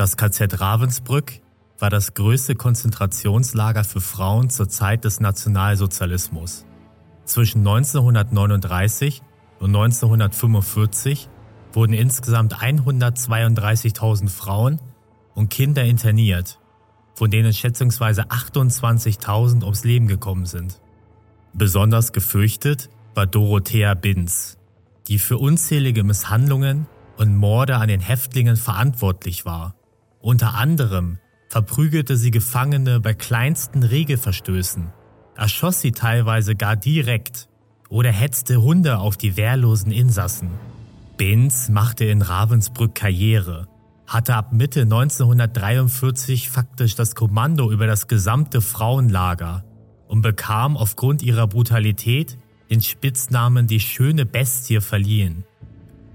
[0.00, 1.42] Das KZ Ravensbrück
[1.78, 6.64] war das größte Konzentrationslager für Frauen zur Zeit des Nationalsozialismus.
[7.26, 9.20] Zwischen 1939
[9.58, 11.28] und 1945
[11.74, 14.80] wurden insgesamt 132.000 Frauen
[15.34, 16.58] und Kinder interniert,
[17.12, 20.80] von denen schätzungsweise 28.000 ums Leben gekommen sind.
[21.52, 24.56] Besonders gefürchtet war Dorothea Binz,
[25.08, 26.86] die für unzählige Misshandlungen
[27.18, 29.74] und Morde an den Häftlingen verantwortlich war.
[30.22, 31.18] Unter anderem
[31.48, 34.92] verprügelte sie Gefangene bei kleinsten Regelverstößen,
[35.34, 37.48] erschoss sie teilweise gar direkt
[37.88, 40.50] oder hetzte Hunde auf die wehrlosen Insassen.
[41.16, 43.66] Benz machte in Ravensbrück Karriere,
[44.06, 49.64] hatte ab Mitte 1943 faktisch das Kommando über das gesamte Frauenlager
[50.06, 52.36] und bekam aufgrund ihrer Brutalität
[52.68, 55.44] den Spitznamen die schöne Bestie verliehen.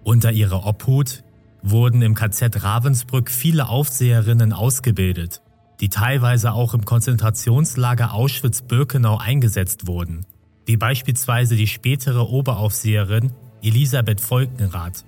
[0.03, 1.23] Unter ihrer Obhut
[1.65, 5.41] wurden im KZ Ravensbrück viele Aufseherinnen ausgebildet,
[5.81, 10.25] die teilweise auch im Konzentrationslager Auschwitz-Birkenau eingesetzt wurden,
[10.67, 13.31] wie beispielsweise die spätere Oberaufseherin
[13.63, 15.05] Elisabeth Volkenrath.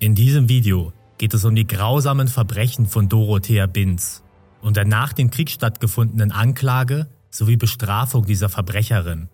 [0.00, 4.24] In diesem Video geht es um die grausamen Verbrechen von Dorothea Binz
[4.62, 9.28] und der nach dem Krieg stattgefundenen Anklage sowie Bestrafung dieser Verbrecherin.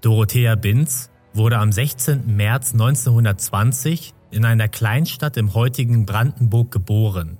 [0.00, 2.34] Dorothea Binz wurde am 16.
[2.34, 7.38] März 1920 in einer Kleinstadt im heutigen Brandenburg geboren.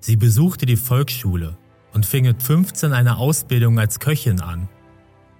[0.00, 1.56] Sie besuchte die Volksschule
[1.92, 4.68] und fing mit 15 eine Ausbildung als Köchin an.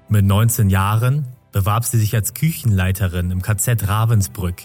[0.08, 4.62] Mit 19 Jahren bewarb sie sich als Küchenleiterin im KZ Ravensbrück.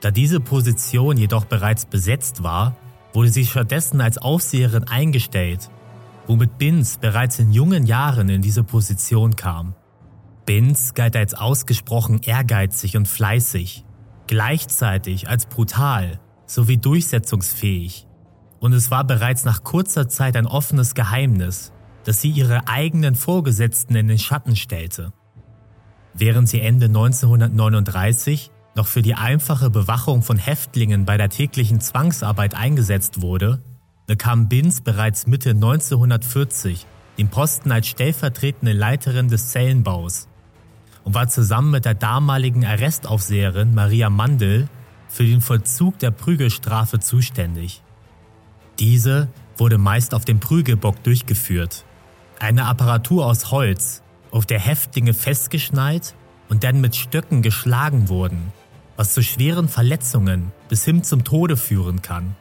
[0.00, 2.76] Da diese Position jedoch bereits besetzt war,
[3.12, 5.70] wurde sie stattdessen als Aufseherin eingestellt,
[6.26, 9.74] womit Binz bereits in jungen Jahren in diese Position kam.
[10.46, 13.84] Binz galt als ausgesprochen ehrgeizig und fleißig
[14.26, 18.06] gleichzeitig als brutal sowie durchsetzungsfähig.
[18.60, 21.72] Und es war bereits nach kurzer Zeit ein offenes Geheimnis,
[22.04, 25.12] dass sie ihre eigenen Vorgesetzten in den Schatten stellte.
[26.14, 32.54] Während sie Ende 1939 noch für die einfache Bewachung von Häftlingen bei der täglichen Zwangsarbeit
[32.54, 33.62] eingesetzt wurde,
[34.06, 36.86] bekam Binz bereits Mitte 1940
[37.18, 40.28] den Posten als stellvertretende Leiterin des Zellenbaus
[41.04, 44.68] und war zusammen mit der damaligen Arrestaufseherin Maria Mandel
[45.08, 47.82] für den Vollzug der Prügelstrafe zuständig.
[48.78, 51.84] Diese wurde meist auf dem Prügelbock durchgeführt,
[52.40, 56.14] eine Apparatur aus Holz, auf der Häftlinge festgeschnallt
[56.48, 58.52] und dann mit Stöcken geschlagen wurden,
[58.96, 62.34] was zu schweren Verletzungen bis hin zum Tode führen kann.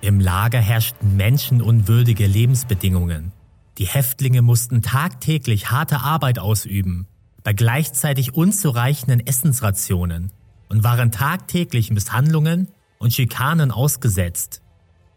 [0.00, 3.32] Im Lager herrschten menschenunwürdige Lebensbedingungen.
[3.78, 7.06] Die Häftlinge mussten tagtäglich harte Arbeit ausüben
[7.44, 10.32] bei gleichzeitig unzureichenden Essensrationen
[10.68, 12.68] und waren tagtäglich Misshandlungen
[12.98, 14.62] und Schikanen ausgesetzt.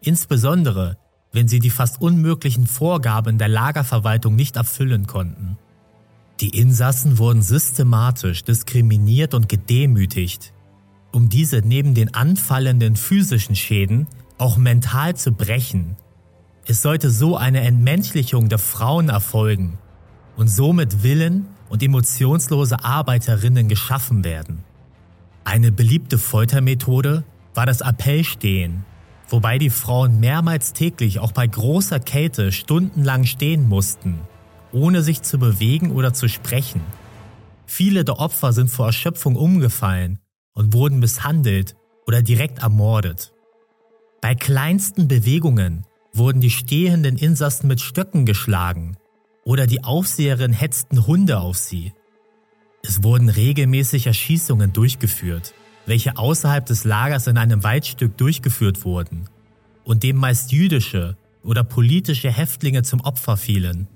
[0.02, 0.98] Insbesondere,
[1.32, 5.58] wenn sie die fast unmöglichen Vorgaben der Lagerverwaltung nicht erfüllen konnten.
[6.42, 10.54] Die Insassen wurden systematisch diskriminiert und gedemütigt,
[11.12, 15.96] um diese neben den anfallenden physischen Schäden auch mental zu brechen.
[16.68, 19.78] Es sollte so eine Entmenschlichung der Frauen erfolgen
[20.36, 24.64] und somit Willen und emotionslose Arbeiterinnen geschaffen werden.
[25.44, 27.24] Eine beliebte Foltermethode
[27.54, 28.86] war das Appellstehen,
[29.30, 34.20] wobei die Frauen mehrmals täglich auch bei großer Kälte stundenlang stehen mussten,
[34.72, 36.82] ohne sich zu bewegen oder zu sprechen.
[37.66, 40.20] Viele der Opfer sind vor Erschöpfung umgefallen
[40.54, 43.34] und wurden misshandelt oder direkt ermordet.
[44.22, 48.98] Bei kleinsten Bewegungen wurden die stehenden Insassen mit Stöcken geschlagen
[49.48, 51.94] oder die Aufseherin hetzten Hunde auf sie.
[52.84, 55.54] Es wurden regelmäßig Erschießungen durchgeführt,
[55.86, 59.30] welche außerhalb des Lagers in einem Waldstück durchgeführt wurden
[59.86, 63.88] und dem meist jüdische oder politische Häftlinge zum Opfer fielen.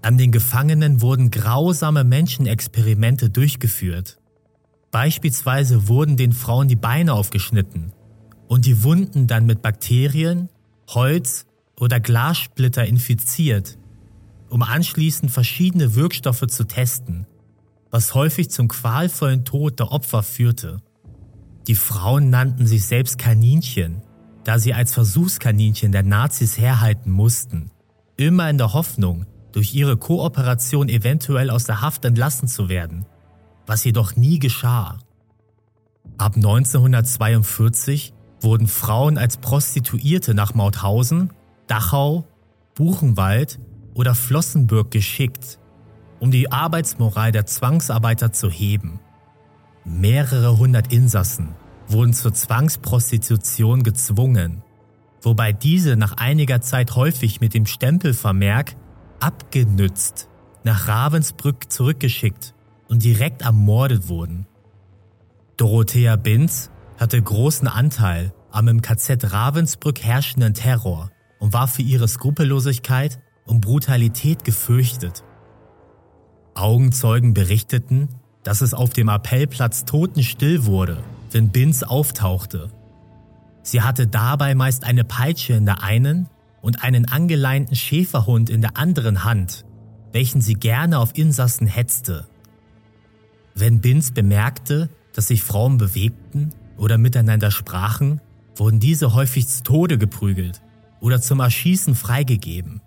[0.00, 4.20] An den Gefangenen wurden grausame Menschenexperimente durchgeführt.
[4.92, 7.92] Beispielsweise wurden den Frauen die Beine aufgeschnitten
[8.46, 10.50] und die Wunden dann mit Bakterien,
[10.88, 11.46] Holz
[11.80, 13.76] oder Glassplitter infiziert
[14.52, 17.26] um anschließend verschiedene Wirkstoffe zu testen,
[17.90, 20.82] was häufig zum qualvollen Tod der Opfer führte.
[21.66, 24.02] Die Frauen nannten sich selbst Kaninchen,
[24.44, 27.70] da sie als Versuchskaninchen der Nazis herhalten mussten,
[28.16, 33.06] immer in der Hoffnung, durch ihre Kooperation eventuell aus der Haft entlassen zu werden,
[33.66, 34.98] was jedoch nie geschah.
[36.18, 41.32] Ab 1942 wurden Frauen als Prostituierte nach Mauthausen,
[41.68, 42.26] Dachau,
[42.74, 43.58] Buchenwald
[43.94, 45.58] oder Flossenbürg geschickt,
[46.20, 49.00] um die Arbeitsmoral der Zwangsarbeiter zu heben.
[49.84, 51.54] Mehrere hundert Insassen
[51.88, 54.62] wurden zur Zwangsprostitution gezwungen.
[55.22, 58.74] wobei diese nach einiger Zeit häufig mit dem Stempelvermerk
[59.20, 60.28] abgenützt
[60.64, 62.54] nach Ravensbrück zurückgeschickt
[62.88, 64.46] und direkt ermordet wurden.
[65.56, 72.08] Dorothea Binz hatte großen Anteil am im KZ Ravensbrück herrschenden Terror und war für ihre
[72.08, 75.24] Skrupellosigkeit und Brutalität gefürchtet.
[76.54, 78.08] Augenzeugen berichteten,
[78.42, 82.70] dass es auf dem Appellplatz totenstill wurde, wenn Binz auftauchte.
[83.62, 86.28] Sie hatte dabei meist eine Peitsche in der einen
[86.60, 89.64] und einen angeleinten Schäferhund in der anderen Hand,
[90.12, 92.26] welchen sie gerne auf Insassen hetzte.
[93.54, 98.20] Wenn Binz bemerkte, dass sich Frauen bewegten oder miteinander sprachen,
[98.56, 100.62] wurden diese häufig zu Tode geprügelt
[101.00, 102.80] oder zum Erschießen freigegeben.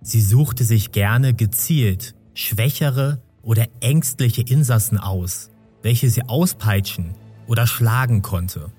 [0.00, 5.50] Sie suchte sich gerne gezielt schwächere oder ängstliche Insassen aus,
[5.82, 7.14] welche sie auspeitschen
[7.46, 8.70] oder schlagen konnte.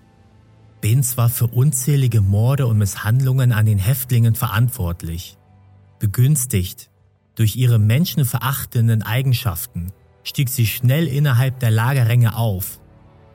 [0.81, 5.37] Binz war für unzählige Morde und Misshandlungen an den Häftlingen verantwortlich.
[5.99, 6.89] Begünstigt
[7.35, 9.91] durch ihre menschenverachtenden Eigenschaften
[10.23, 12.79] stieg sie schnell innerhalb der Lagerränge auf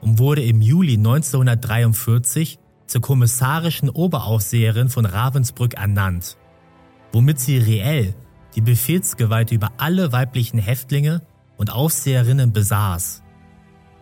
[0.01, 2.57] und wurde im Juli 1943
[2.87, 6.37] zur kommissarischen Oberaufseherin von Ravensbrück ernannt,
[7.15, 8.13] womit sie reell
[8.55, 11.21] die Befehlsgewalt über alle weiblichen Häftlinge
[11.55, 13.23] und Aufseherinnen besaß.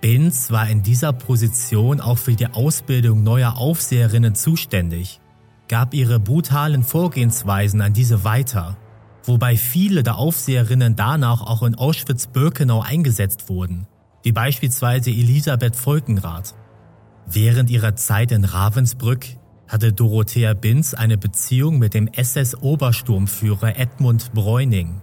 [0.01, 5.21] Binz war in dieser Position auch für die Ausbildung neuer Aufseherinnen zuständig,
[5.67, 8.77] gab ihre brutalen Vorgehensweisen an diese weiter,
[9.25, 13.85] wobei viele der Aufseherinnen danach auch in Auschwitz-Birkenau eingesetzt wurden,
[14.23, 16.55] wie beispielsweise Elisabeth Volkenrath.
[17.27, 19.27] Während ihrer Zeit in Ravensbrück
[19.73, 25.01] hatte Dorothea Binz eine Beziehung mit dem SS-Obersturmführer Edmund Bräuning,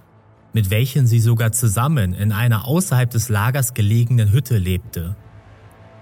[0.53, 5.17] mit welchem sie sogar zusammen in einer außerhalb des Lagers gelegenen Hütte lebte.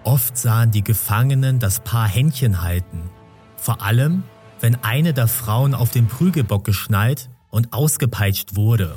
[0.05, 3.09] Oft sahen die Gefangenen das Paar Händchen halten,
[3.57, 4.25] vor allem
[4.61, 8.97] wenn eine der Frauen auf den Prügelbock geschnallt und ausgepeitscht wurde.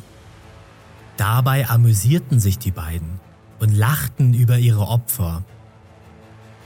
[1.15, 3.21] Dabei amüsierten sich die beiden
[3.59, 5.45] und lachten über ihre Opfer.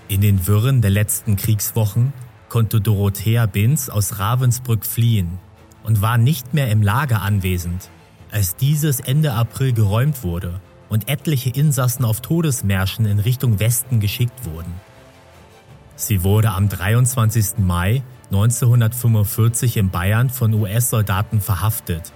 [0.07, 2.13] In den Wirren der letzten Kriegswochen
[2.55, 5.39] konnte Dorothea Binz aus Ravensbrück fliehen
[5.83, 7.89] und war nicht mehr im Lager anwesend,
[8.31, 14.45] als dieses Ende April geräumt wurde und etliche Insassen auf Todesmärschen in Richtung Westen geschickt
[14.45, 14.73] wurden.
[15.97, 17.57] Sie wurde am 23.
[17.57, 22.13] Mai 1945 in Bayern von US-Soldaten verhaftet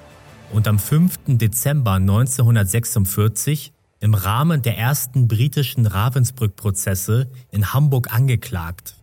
[0.54, 1.20] und am 5.
[1.28, 8.96] Dezember 1946 im Rahmen der ersten britischen Ravensbrück-Prozesse in Hamburg angeklagt.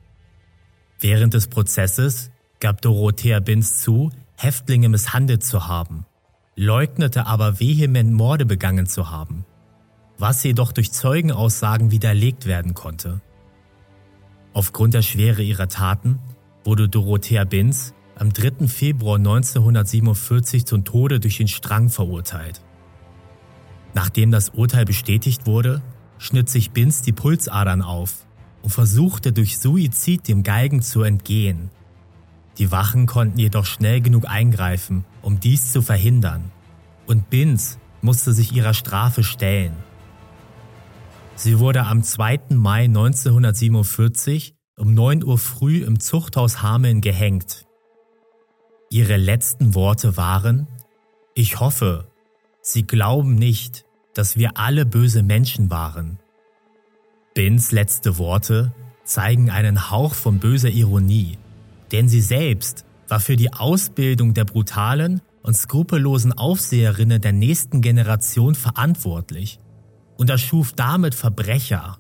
[1.01, 6.07] Während des Prozesses gab Dorothea Binz zu, Häftlinge misshandelt zu haben,
[6.57, 9.45] leugnete aber vehement Morde begangen zu haben,
[10.19, 13.21] was jedoch durch Zeugenaussagen widerlegt werden konnte.
[14.55, 16.19] Aufgrund der Schwere ihrer Taten
[16.65, 18.69] wurde Dorothea Binz am 3.
[18.69, 22.63] Februar 1947 zum Tode durch den Strang verurteilt.
[23.93, 25.83] Nachdem das Urteil bestätigt wurde,
[26.19, 28.26] schnitt sich Binz die Pulsadern auf
[28.67, 31.71] und versuchte durch Suizid dem Galgen zu entgehen.
[32.59, 36.51] Die Wachen konnten jedoch schnell genug eingreifen, um dies zu verhindern,
[37.07, 39.73] und Binz musste sich ihrer Strafe stellen.
[41.37, 42.57] Sie wurde am 2.
[42.57, 47.67] Mai 1947 um 9 Uhr früh im Zuchthaus Hameln gehängt.
[48.91, 50.67] Ihre letzten Worte waren,
[51.37, 52.11] ich hoffe,
[52.63, 56.19] Sie glauben nicht, dass wir alle böse Menschen waren.
[57.37, 58.73] Bins letzte Worte
[59.05, 61.37] zeigen einen Hauch von böser Ironie,
[61.93, 68.55] denn sie selbst war für die Ausbildung der brutalen und skrupellosen Aufseherinnen der nächsten Generation
[68.55, 69.59] verantwortlich
[70.17, 71.99] und erschuf damit Verbrecher.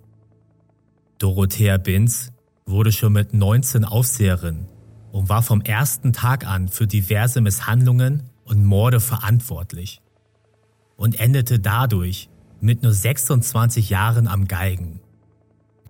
[1.18, 2.32] Dorothea Binz
[2.64, 4.68] wurde schon mit 19 Aufseherin
[5.12, 10.00] und war vom ersten Tag an für diverse Misshandlungen und Morde verantwortlich
[10.96, 12.30] und endete dadurch
[12.62, 15.00] mit nur 26 Jahren am Galgen.